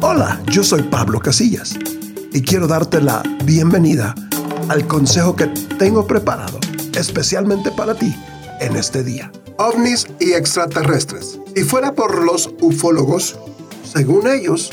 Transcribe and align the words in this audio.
Hola, 0.00 0.40
yo 0.50 0.62
soy 0.62 0.82
Pablo 0.82 1.20
Casillas 1.20 1.78
y 2.32 2.42
quiero 2.42 2.66
darte 2.66 3.00
la 3.00 3.22
bienvenida 3.44 4.14
al 4.68 4.86
consejo 4.86 5.34
que 5.36 5.46
tengo 5.78 6.06
preparado 6.06 6.58
especialmente 6.96 7.70
para 7.70 7.94
ti 7.94 8.14
en 8.60 8.76
este 8.76 9.04
día. 9.04 9.30
OVNIs 9.58 10.06
y 10.20 10.32
extraterrestres. 10.32 11.40
Si 11.54 11.64
fuera 11.64 11.92
por 11.92 12.24
los 12.24 12.50
ufólogos, 12.60 13.38
según 13.84 14.26
ellos, 14.26 14.70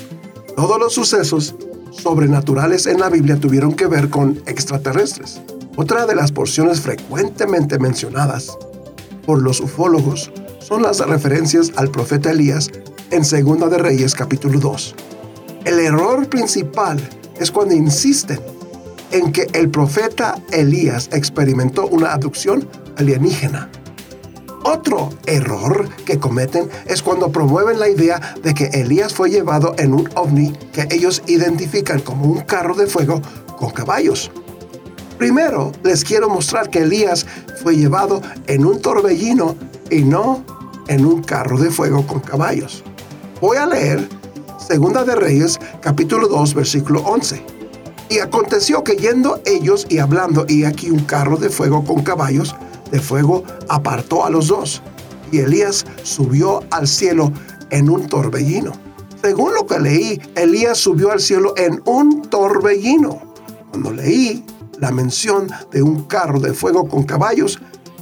todos 0.55 0.79
los 0.79 0.93
sucesos 0.93 1.55
sobrenaturales 1.91 2.87
en 2.87 2.99
la 2.99 3.09
Biblia 3.09 3.39
tuvieron 3.39 3.73
que 3.73 3.87
ver 3.87 4.09
con 4.09 4.41
extraterrestres. 4.45 5.41
Otra 5.75 6.05
de 6.05 6.15
las 6.15 6.31
porciones 6.31 6.81
frecuentemente 6.81 7.79
mencionadas 7.79 8.57
por 9.25 9.41
los 9.41 9.59
ufólogos 9.59 10.31
son 10.59 10.81
las 10.81 10.99
referencias 10.99 11.71
al 11.75 11.89
profeta 11.89 12.31
Elías 12.31 12.71
en 13.13 13.23
Segunda 13.23 13.67
de 13.69 13.77
Reyes 13.77 14.15
capítulo 14.15 14.59
2. 14.59 14.95
El 15.65 15.79
error 15.79 16.27
principal 16.29 16.99
es 17.39 17.51
cuando 17.51 17.75
insisten 17.75 18.39
en 19.11 19.31
que 19.31 19.47
el 19.53 19.69
profeta 19.69 20.41
Elías 20.51 21.09
experimentó 21.13 21.85
una 21.85 22.11
abducción 22.11 22.67
alienígena. 22.97 23.69
Otro 24.63 25.11
error 25.27 25.87
que 26.05 26.17
cometen 26.17 26.67
es 26.87 27.03
cuando 27.03 27.31
promueven 27.31 27.79
la 27.79 27.87
idea 27.87 28.35
de 28.41 28.55
que 28.55 28.65
Elías 28.73 29.13
fue 29.13 29.29
llevado 29.29 29.75
en 29.77 29.93
un 29.93 30.09
ovni 30.15 30.51
que 30.73 30.87
ellos 30.89 31.21
identifican 31.27 31.99
como 31.99 32.25
un 32.25 32.41
carro 32.41 32.73
de 32.73 32.87
fuego 32.87 33.21
con 33.59 33.69
caballos. 33.69 34.31
Primero 35.19 35.71
les 35.83 36.03
quiero 36.03 36.29
mostrar 36.29 36.71
que 36.71 36.79
Elías 36.79 37.27
fue 37.61 37.77
llevado 37.77 38.23
en 38.47 38.65
un 38.65 38.81
torbellino 38.81 39.55
y 39.91 40.01
no 40.01 40.43
en 40.87 41.05
un 41.05 41.21
carro 41.21 41.59
de 41.59 41.69
fuego 41.69 42.07
con 42.07 42.19
caballos. 42.19 42.83
Voy 43.43 43.57
a 43.57 43.65
leer 43.65 44.07
Segunda 44.57 45.03
de 45.03 45.15
Reyes, 45.15 45.59
capítulo 45.81 46.29
2, 46.29 46.53
versículo 46.53 47.01
11. 47.01 47.45
Y 48.07 48.19
aconteció 48.19 48.85
que 48.85 48.95
yendo 48.95 49.41
ellos 49.45 49.85
y 49.89 49.97
hablando, 49.97 50.45
y 50.47 50.63
aquí 50.63 50.89
un 50.89 51.03
carro 51.03 51.35
de 51.35 51.49
fuego 51.49 51.83
con 51.83 52.03
caballos 52.03 52.55
de 52.89 53.01
fuego 53.01 53.43
apartó 53.67 54.23
a 54.23 54.29
los 54.29 54.47
dos. 54.47 54.81
Y 55.29 55.39
Elías 55.39 55.85
subió 56.03 56.63
al 56.71 56.87
cielo 56.87 57.33
en 57.69 57.89
un 57.89 58.07
torbellino. 58.07 58.71
Según 59.21 59.53
lo 59.55 59.67
que 59.67 59.77
leí, 59.77 60.21
Elías 60.35 60.77
subió 60.77 61.11
al 61.11 61.19
cielo 61.19 61.53
en 61.57 61.81
un 61.85 62.21
torbellino. 62.21 63.35
Cuando 63.71 63.91
leí 63.91 64.45
la 64.79 64.91
mención 64.91 65.49
de 65.69 65.83
un 65.83 66.05
carro 66.05 66.39
de 66.39 66.53
fuego 66.53 66.87
con 66.87 67.03
caballos, 67.03 67.59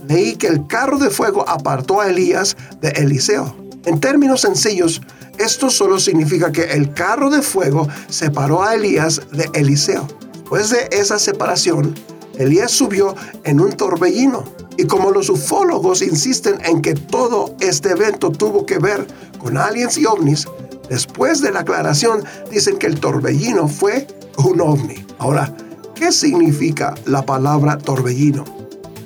leí 0.08 0.36
que 0.36 0.46
el 0.46 0.68
carro 0.68 1.00
de 1.00 1.10
fuego 1.10 1.50
apartó 1.50 2.00
a 2.00 2.10
Elías 2.12 2.56
de 2.80 2.90
Eliseo. 2.90 3.56
En 3.86 4.00
términos 4.00 4.42
sencillos, 4.42 5.02
esto 5.44 5.70
solo 5.70 6.00
significa 6.00 6.52
que 6.52 6.64
el 6.64 6.94
carro 6.94 7.30
de 7.30 7.42
fuego 7.42 7.88
separó 8.10 8.64
a 8.64 8.76
Elías 8.76 9.22
de 9.32 9.50
Eliseo. 9.54 10.08
Después 10.34 10.70
de 10.70 10.90
esa 10.92 11.18
separación, 11.18 11.96
Elías 12.38 12.72
subió 12.72 13.16
en 13.44 13.60
un 13.60 13.72
torbellino. 13.72 14.44
Y 14.78 14.86
como 14.86 15.12
los 15.12 15.30
ufólogos 15.30 16.02
insisten 16.02 16.60
en 16.66 16.82
que 16.82 16.94
todo 16.94 17.56
este 17.60 17.92
evento 17.92 18.32
tuvo 18.32 18.66
que 18.66 18.80
ver 18.80 19.06
con 19.38 19.58
aliens 19.58 19.98
y 19.98 20.06
ovnis, 20.06 20.48
después 20.90 21.42
de 21.42 21.52
la 21.52 21.62
aclaración 21.62 22.24
dicen 22.50 22.78
que 22.78 22.88
el 22.88 23.00
torbellino 23.00 23.68
fue 23.68 24.08
un 24.38 24.62
ovni. 24.62 25.06
Ahora, 25.20 25.56
¿qué 25.96 26.12
significa 26.12 26.96
la 27.06 27.26
palabra 27.26 27.78
torbellino? 27.78 28.44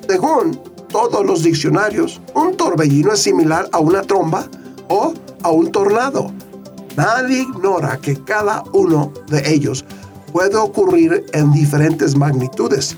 Según 0.07 0.59
todos 0.89 1.25
los 1.25 1.43
diccionarios, 1.43 2.21
un 2.33 2.55
torbellino 2.55 3.13
es 3.13 3.21
similar 3.21 3.67
a 3.71 3.79
una 3.79 4.01
tromba 4.01 4.47
o 4.87 5.13
a 5.45 5.51
un 5.51 5.71
tornado. 5.71 6.31
Nadie 6.97 7.43
ignora 7.43 7.99
que 8.01 8.15
cada 8.23 8.63
uno 8.73 9.13
de 9.27 9.53
ellos 9.53 9.85
puede 10.33 10.55
ocurrir 10.55 11.23
en 11.33 11.51
diferentes 11.51 12.15
magnitudes. 12.15 12.97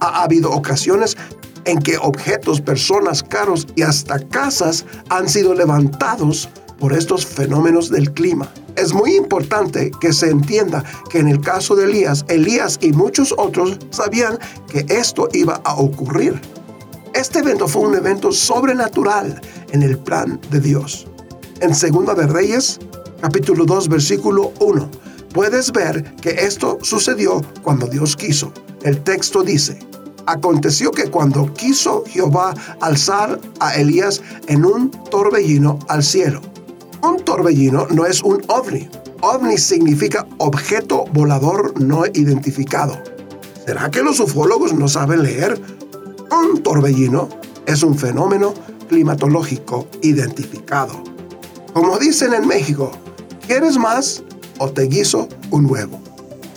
Ha 0.00 0.22
habido 0.22 0.52
ocasiones 0.52 1.16
en 1.64 1.80
que 1.80 1.98
objetos, 1.98 2.60
personas, 2.60 3.24
carros 3.24 3.66
y 3.74 3.82
hasta 3.82 4.20
casas 4.28 4.86
han 5.08 5.28
sido 5.28 5.54
levantados 5.54 6.48
por 6.78 6.92
estos 6.92 7.26
fenómenos 7.26 7.90
del 7.90 8.12
clima. 8.12 8.48
Es 8.76 8.94
muy 8.94 9.16
importante 9.16 9.90
que 10.00 10.12
se 10.12 10.30
entienda 10.30 10.84
que 11.10 11.18
en 11.18 11.26
el 11.26 11.40
caso 11.40 11.74
de 11.74 11.86
Elías, 11.86 12.24
Elías 12.28 12.78
y 12.80 12.92
muchos 12.92 13.34
otros 13.36 13.76
sabían 13.90 14.38
que 14.68 14.86
esto 14.88 15.28
iba 15.32 15.60
a 15.64 15.74
ocurrir. 15.74 16.40
Este 17.12 17.40
evento 17.40 17.66
fue 17.66 17.88
un 17.88 17.96
evento 17.96 18.30
sobrenatural 18.30 19.40
en 19.72 19.82
el 19.82 19.98
plan 19.98 20.40
de 20.52 20.60
Dios 20.60 21.08
en 21.60 21.74
Segunda 21.74 22.14
de 22.14 22.26
Reyes, 22.26 22.78
capítulo 23.20 23.64
2, 23.64 23.88
versículo 23.88 24.52
1. 24.60 24.90
Puedes 25.32 25.72
ver 25.72 26.14
que 26.16 26.30
esto 26.30 26.78
sucedió 26.82 27.40
cuando 27.62 27.86
Dios 27.86 28.16
quiso. 28.16 28.52
El 28.82 29.02
texto 29.02 29.42
dice, 29.42 29.78
aconteció 30.26 30.90
que 30.90 31.10
cuando 31.10 31.52
quiso 31.54 32.04
Jehová 32.06 32.54
alzar 32.80 33.40
a 33.60 33.74
Elías 33.74 34.22
en 34.46 34.64
un 34.64 34.90
torbellino 35.10 35.78
al 35.88 36.02
cielo. 36.02 36.40
Un 37.02 37.24
torbellino 37.24 37.86
no 37.90 38.06
es 38.06 38.22
un 38.22 38.42
ovni. 38.48 38.88
OVNI 39.20 39.58
significa 39.58 40.26
objeto 40.38 41.04
volador 41.12 41.80
no 41.80 42.04
identificado. 42.06 42.96
¿Será 43.66 43.90
que 43.90 44.02
los 44.02 44.20
ufólogos 44.20 44.72
no 44.72 44.86
saben 44.86 45.24
leer? 45.24 45.60
Un 46.30 46.62
torbellino 46.62 47.28
es 47.66 47.82
un 47.82 47.98
fenómeno 47.98 48.54
climatológico 48.88 49.88
identificado. 50.02 51.07
Como 51.78 51.96
dicen 51.96 52.34
en 52.34 52.44
México, 52.48 52.90
¿quieres 53.46 53.76
más 53.78 54.24
o 54.58 54.68
te 54.68 54.88
guiso 54.88 55.28
un 55.52 55.70
huevo? 55.70 56.00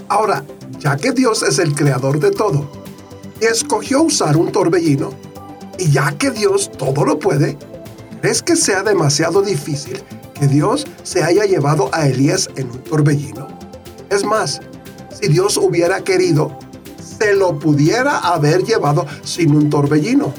Ahora, 0.10 0.44
ya 0.80 0.98
que 0.98 1.12
Dios 1.12 1.44
es 1.44 1.60
el 1.60 1.76
creador 1.76 2.20
de 2.20 2.32
todo 2.32 2.68
y 3.40 3.46
escogió 3.46 4.02
usar 4.02 4.36
un 4.36 4.52
torbellino, 4.52 5.12
y 5.78 5.92
ya 5.92 6.12
que 6.18 6.32
Dios 6.32 6.72
todo 6.76 7.06
lo 7.06 7.20
puede, 7.20 7.56
¿crees 8.20 8.42
que 8.42 8.56
sea 8.56 8.82
demasiado 8.82 9.44
difícil 9.44 10.02
que 10.40 10.48
Dios 10.48 10.88
se 11.04 11.22
haya 11.22 11.46
llevado 11.46 11.92
a 11.94 12.08
Elías 12.08 12.50
en 12.56 12.72
un 12.72 12.84
torbellino? 12.84 13.48
Es 14.10 14.26
más, 14.26 14.60
si 15.22 15.28
Dios 15.28 15.56
hubiera 15.56 16.04
querido, 16.04 16.58
se 17.20 17.36
lo 17.36 17.60
pudiera 17.60 18.18
haber 18.18 18.64
llevado 18.64 19.06
sin 19.24 19.56
un 19.56 19.70
torbellino. 19.70 20.34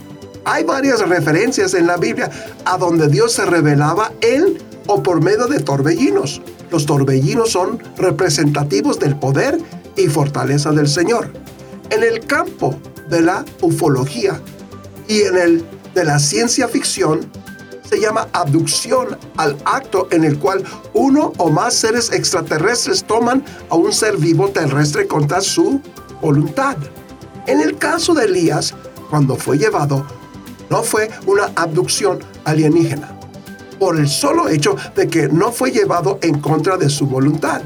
Hay 0.44 0.64
varias 0.64 1.09
referencias 1.09 1.72
en 1.75 1.87
la 1.87 1.99
Biblia 1.99 2.28
a 2.64 2.76
donde 2.76 3.06
Dios 3.06 3.32
se 3.32 3.47
revelaba 3.47 4.10
en 4.20 4.72
o 4.87 5.03
por 5.03 5.22
medio 5.22 5.47
de 5.47 5.60
torbellinos. 5.60 6.41
Los 6.70 6.87
torbellinos 6.87 7.50
son 7.50 7.78
representativos 7.97 8.98
del 8.98 9.16
poder 9.16 9.59
y 9.97 10.09
fortaleza 10.09 10.72
del 10.72 10.88
Señor. 10.88 11.31
En 11.91 12.03
el 12.03 12.20
campo 12.26 12.75
de 13.09 13.20
la 13.20 13.44
ufología 13.60 14.41
y 15.09 15.22
en 15.22 15.37
el 15.37 15.65
de 15.94 16.04
la 16.04 16.19
ciencia 16.19 16.69
ficción 16.69 17.20
se 17.88 18.00
llama 18.00 18.26
abducción 18.32 19.19
al 19.37 19.56
acto 19.66 20.09
en 20.10 20.25
el 20.25 20.38
cual 20.38 20.65
uno 20.94 21.34
o 21.37 21.50
más 21.50 21.75
seres 21.75 22.10
extraterrestres 22.10 23.04
toman 23.04 23.44
a 23.69 23.76
un 23.76 23.93
ser 23.93 24.16
vivo 24.16 24.49
terrestre 24.49 25.06
contra 25.06 25.43
su 25.43 25.82
voluntad. 26.22 26.76
En 27.47 27.60
el 27.60 27.76
caso 27.76 28.14
de 28.14 28.25
Elías, 28.25 28.75
cuando 29.10 29.37
fue 29.37 29.59
llevado, 29.59 30.06
no 30.70 30.82
fue 30.82 31.10
una 31.26 31.53
abducción 31.54 32.20
alienígena 32.44 33.22
por 33.82 33.98
el 33.98 34.09
solo 34.09 34.48
hecho 34.48 34.76
de 34.94 35.09
que 35.09 35.28
no 35.28 35.50
fue 35.50 35.72
llevado 35.72 36.20
en 36.22 36.38
contra 36.38 36.76
de 36.76 36.88
su 36.88 37.04
voluntad. 37.04 37.62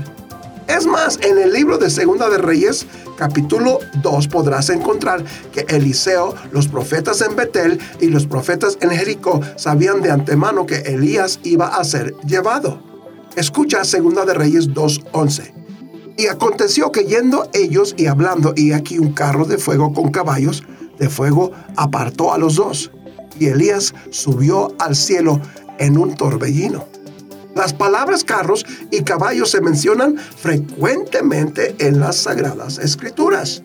Es 0.67 0.87
más, 0.87 1.19
en 1.21 1.37
el 1.37 1.53
libro 1.53 1.77
de 1.77 1.91
Segunda 1.91 2.31
de 2.31 2.39
Reyes, 2.39 2.87
capítulo 3.19 3.81
2, 4.03 4.29
podrás 4.29 4.71
encontrar 4.71 5.23
que 5.53 5.67
Eliseo, 5.69 6.35
los 6.53 6.69
profetas 6.69 7.21
en 7.21 7.37
Betel 7.37 7.79
y 8.01 8.07
los 8.07 8.27
profetas 8.27 8.79
en 8.81 8.93
Jericó 8.93 9.43
sabían 9.57 10.01
de 10.01 10.11
antemano 10.11 10.65
que 10.65 10.77
Elías 10.77 11.39
iba 11.43 11.67
a 11.67 11.85
ser 11.85 12.15
llevado. 12.27 12.81
Escucha 13.37 13.85
Segunda 13.85 14.25
de 14.25 14.33
Reyes 14.33 14.71
2.11. 14.71 15.53
Y 16.17 16.29
aconteció 16.29 16.93
que 16.93 17.05
yendo 17.05 17.51
ellos 17.53 17.95
y 17.99 18.07
hablando, 18.07 18.55
y 18.57 18.73
aquí 18.73 18.99
un 18.99 19.13
carro 19.13 19.45
de 19.45 19.59
fuego 19.59 19.93
con 19.93 20.11
caballos 20.11 20.63
de 20.99 21.11
fuego 21.11 21.53
apartó 21.77 22.33
a 22.33 22.39
los 22.39 22.55
dos. 22.55 22.91
Y 23.39 23.49
Elías 23.49 23.95
subió 24.09 24.75
al 24.79 24.97
cielo 24.97 25.43
en 25.79 25.99
un 25.99 26.15
torbellino. 26.15 26.87
Las 27.57 27.73
palabras 27.73 28.23
carros 28.23 28.67
y 28.91 29.03
caballos 29.03 29.51
se 29.51 29.63
mencionan 29.63 30.19
frecuentemente 30.19 31.75
en 31.79 32.01
las 32.01 32.17
sagradas 32.17 32.77
escrituras, 32.77 33.63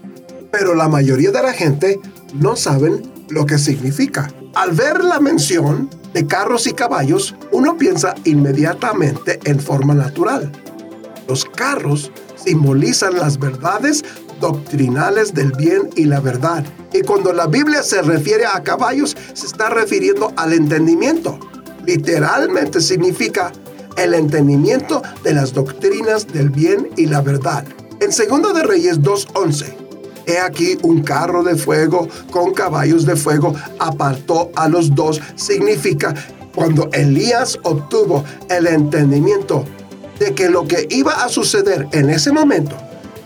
pero 0.50 0.76
la 0.76 0.88
mayoría 0.88 1.32
de 1.32 1.44
la 1.44 1.52
gente 1.52 2.00
no 2.34 2.56
saben 2.56 3.02
lo 3.30 3.46
que 3.46 3.58
significa. 3.58 4.32
Al 4.56 4.72
ver 4.72 5.04
la 5.04 5.20
mención 5.20 5.90
de 6.14 6.26
carros 6.26 6.68
y 6.68 6.72
caballos, 6.72 7.36
uno 7.52 7.78
piensa 7.78 8.16
inmediatamente 8.24 9.42
en 9.44 9.60
forma 9.60 9.94
natural. 9.94 10.50
Los 11.28 11.44
carros 11.44 12.14
simbolizan 12.36 13.18
las 13.18 13.38
verdades 13.38 14.06
doctrinales 14.40 15.34
del 15.34 15.52
bien 15.52 15.90
y 15.98 16.06
la 16.06 16.22
verdad. 16.22 16.64
Y 16.94 17.02
cuando 17.02 17.34
la 17.34 17.48
Biblia 17.48 17.84
se 17.84 18.02
refiere 18.02 18.46
a 18.46 18.64
caballos, 18.64 19.18
se 19.34 19.48
está 19.48 19.70
refiriendo 19.70 20.32
al 20.38 20.54
entendimiento 20.54 21.38
literalmente 21.86 22.82
significa 22.82 23.52
el 23.98 24.14
entendimiento 24.14 25.02
de 25.24 25.34
las 25.34 25.54
doctrinas 25.54 26.28
del 26.28 26.50
bien 26.50 26.90
y 26.98 27.06
la 27.06 27.22
verdad. 27.22 27.66
En 28.00 28.10
2 28.10 28.54
de 28.54 28.64
Reyes 28.64 29.00
2.11, 29.02 29.82
He 30.26 30.40
aquí 30.40 30.78
un 30.84 31.02
carro 31.02 31.44
de 31.44 31.56
fuego 31.56 32.08
con 32.32 32.54
caballos 32.54 33.06
de 33.06 33.16
fuego 33.16 33.54
apartó 33.80 34.52
a 34.56 34.70
los 34.70 34.94
dos. 34.94 35.20
Significa 35.36 36.14
cuando 36.54 36.90
Elías 36.94 37.60
obtuvo 37.64 38.24
el 38.50 38.68
entendimiento 38.68 39.66
de 40.20 40.34
que 40.34 40.50
lo 40.50 40.68
que 40.68 40.88
iba 40.90 41.24
a 41.24 41.30
suceder 41.30 41.88
en 41.92 42.10
ese 42.10 42.32
momento 42.32 42.78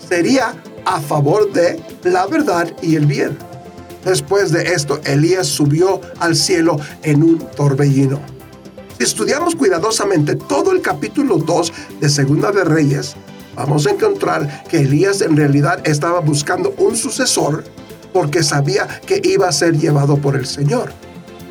sería 0.08 0.56
a 0.86 1.02
favor 1.02 1.52
de 1.52 1.80
la 2.04 2.26
verdad 2.28 2.72
y 2.82 2.96
el 2.96 3.06
bien. 3.06 3.38
Después 4.04 4.52
de 4.52 4.74
esto, 4.74 5.00
Elías 5.04 5.48
subió 5.48 6.00
al 6.20 6.36
cielo 6.36 6.78
en 7.02 7.24
un 7.24 7.40
torbellino. 7.40 8.35
Si 8.98 9.04
estudiamos 9.04 9.56
cuidadosamente 9.58 10.38
todo 10.38 10.72
el 10.72 10.82
capítulo 10.82 11.36
2 11.36 11.74
de 12.00 12.10
Segunda 12.10 12.54
de 12.54 12.64
Reyes, 12.64 13.16
vamos 13.54 13.86
a 13.86 13.92
encontrar 13.92 14.64
que 14.70 14.80
Elías 14.80 15.22
en 15.22 15.36
realidad 15.36 15.86
estaba 15.86 16.22
buscando 16.22 16.74
un 16.78 16.96
sucesor 16.96 17.66
porque 18.14 18.42
sabía 18.42 18.88
que 19.06 19.20
iba 19.22 19.50
a 19.50 19.52
ser 19.52 19.78
llevado 19.78 20.16
por 20.16 20.38
el 20.38 20.46
Señor. 20.46 20.94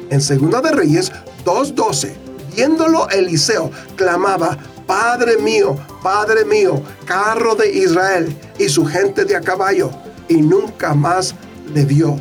En 0.09 0.23
Segunda 0.23 0.63
de 0.63 0.73
Reyes 0.73 1.13
2.12, 1.45 2.15
viéndolo 2.57 3.11
Eliseo, 3.11 3.71
clamaba, 3.95 4.57
Padre 4.87 5.37
mío, 5.37 5.77
Padre 6.03 6.47
mío, 6.47 6.81
carro 7.05 7.55
de 7.55 7.71
Israel 7.71 8.35
y 8.59 8.71
su 8.71 8.87
gente 8.87 9.27
de 9.27 9.37
a 9.37 9.43
caballo, 9.43 9.91
y 10.29 10.37
nunca 10.37 10.95
más 10.95 11.35
le 11.75 11.85
vio. 11.85 12.19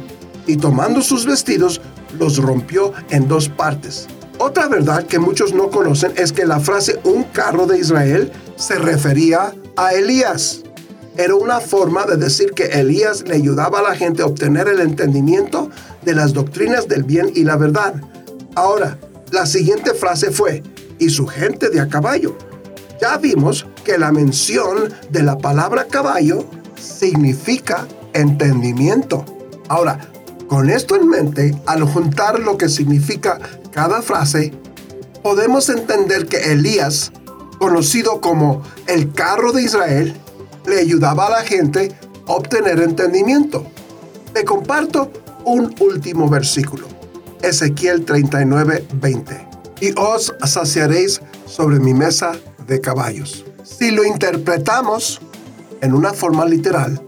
Y 0.48 0.58
tomando 0.58 1.02
sus 1.02 1.26
vestidos, 1.26 1.80
los 2.20 2.38
rompió 2.40 2.92
en 3.10 3.30
dos 3.30 3.48
partes. 3.48 4.08
Otra 4.46 4.68
verdad 4.68 5.06
que 5.06 5.20
muchos 5.20 5.54
no 5.54 5.70
conocen 5.70 6.12
es 6.18 6.34
que 6.34 6.46
la 6.46 6.60
frase 6.60 7.00
un 7.06 7.24
carro 7.24 7.66
de 7.66 7.80
Israel 7.80 8.30
se 8.58 8.78
refería 8.78 9.56
a 9.78 9.94
Elías. 9.94 10.64
Era 11.16 11.36
una 11.36 11.62
forma 11.62 12.04
de 12.04 12.18
decir 12.18 12.52
que 12.52 12.66
Elías 12.66 13.24
le 13.26 13.36
ayudaba 13.36 13.80
a 13.80 13.84
la 13.84 13.96
gente 13.96 14.22
a 14.22 14.26
obtener 14.26 14.68
el 14.68 14.82
entendimiento 14.82 15.70
de 16.02 16.14
las 16.14 16.34
doctrinas 16.34 16.90
del 16.90 17.04
bien 17.04 17.32
y 17.34 17.46
la 17.46 17.56
verdad. 17.56 17.94
Ahora, 18.56 18.98
la 19.32 19.46
siguiente 19.46 19.94
frase 19.94 20.30
fue, 20.30 20.62
y 21.00 21.10
su 21.10 21.26
gente 21.26 21.70
de 21.70 21.80
a 21.80 21.88
caballo. 21.88 22.38
Ya 23.00 23.16
vimos 23.16 23.66
que 23.86 23.98
la 23.98 24.12
mención 24.12 24.94
de 25.10 25.24
la 25.24 25.38
palabra 25.38 25.86
caballo 25.86 26.44
significa 26.76 27.88
entendimiento. 28.12 29.24
Ahora, 29.70 30.00
con 30.48 30.70
esto 30.70 30.96
en 30.96 31.08
mente, 31.08 31.56
al 31.66 31.84
juntar 31.84 32.40
lo 32.40 32.58
que 32.58 32.70
significa 32.70 33.40
cada 33.72 34.02
frase, 34.02 34.54
podemos 35.22 35.70
entender 35.70 36.28
que 36.28 36.52
Elías, 36.52 37.12
conocido 37.58 38.22
como 38.22 38.62
el 38.88 39.14
carro 39.14 39.52
de 39.52 39.64
Israel, 39.64 40.16
le 40.66 40.80
ayudaba 40.80 41.28
a 41.28 41.32
la 41.32 41.44
gente 41.44 41.96
a 42.28 42.34
obtener 42.34 42.82
entendimiento. 42.82 43.66
Te 44.34 44.44
comparto 44.44 45.12
un 45.46 45.74
último 45.80 46.30
versículo. 46.30 46.88
Ezequiel 47.42 48.06
39, 48.06 48.88
20. 48.94 49.48
Y 49.82 49.94
os 49.98 50.34
saciaréis 50.46 51.22
sobre 51.46 51.80
mi 51.80 51.94
mesa 51.94 52.34
de 52.68 52.80
caballos. 52.80 53.46
Si 53.64 53.92
lo 53.92 54.04
interpretamos 54.06 55.22
en 55.82 55.94
una 55.94 56.14
forma 56.14 56.46
literal, 56.46 57.02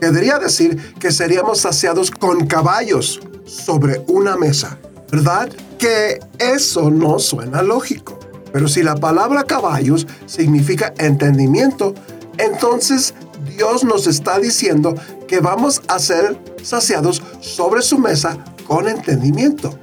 querría 0.00 0.38
decir 0.38 0.94
que 0.98 1.12
seríamos 1.12 1.60
saciados 1.60 2.10
con 2.10 2.46
caballos 2.46 3.20
sobre 3.44 4.02
una 4.06 4.36
mesa, 4.36 4.78
¿verdad? 5.10 5.48
Que 5.78 6.20
eso 6.38 6.90
no 6.90 7.18
suena 7.18 7.62
lógico. 7.62 8.18
Pero 8.52 8.68
si 8.68 8.82
la 8.82 8.94
palabra 8.94 9.44
caballos 9.44 10.06
significa 10.26 10.92
entendimiento, 10.98 11.94
entonces 12.38 13.14
Dios 13.56 13.84
nos 13.84 14.06
está 14.06 14.38
diciendo 14.38 14.94
que 15.26 15.40
vamos 15.40 15.82
a 15.88 15.98
ser 15.98 16.38
saciados 16.62 17.22
sobre 17.40 17.82
su 17.82 17.98
mesa 17.98 18.38
con 18.66 18.88
entendimiento. 18.88 19.78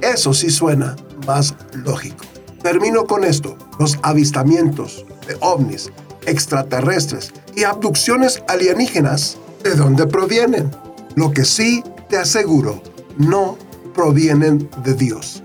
Eso 0.00 0.34
sí 0.34 0.50
suena 0.50 0.96
más 1.26 1.54
lógico. 1.72 2.24
Termino 2.62 3.06
con 3.06 3.24
esto. 3.24 3.56
Los 3.78 3.98
avistamientos 4.02 5.04
de 5.26 5.36
ovnis, 5.40 5.90
extraterrestres 6.26 7.32
y 7.56 7.64
abducciones 7.64 8.42
alienígenas, 8.48 9.38
¿de 9.62 9.74
dónde 9.74 10.06
provienen? 10.06 10.70
Lo 11.14 11.30
que 11.32 11.44
sí 11.44 11.82
te 12.08 12.18
aseguro, 12.18 12.82
no 13.16 13.56
provienen 13.94 14.68
de 14.84 14.94
Dios. 14.94 15.42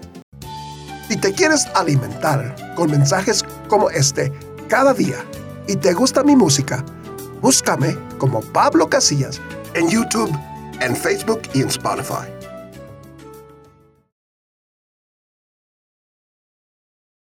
Si 1.08 1.18
te 1.18 1.34
quieres 1.34 1.66
alimentar 1.76 2.56
con 2.76 2.92
mensajes 2.92 3.44
como 3.68 3.90
este 3.90 4.32
cada 4.68 4.94
día 4.94 5.18
y 5.68 5.76
te 5.76 5.94
gusta 5.94 6.24
mi 6.24 6.36
música, 6.36 6.84
búscame 7.42 7.98
como 8.18 8.42
Pablo 8.42 8.90
Casillas 8.90 9.40
en 9.74 9.90
YouTube, 9.90 10.32
en 10.82 10.96
Facebook 10.96 11.42
y 11.54 11.62
en 11.62 11.70
Spotify. 11.70 12.37